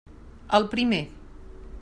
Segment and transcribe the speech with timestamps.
[0.59, 1.03] El primer.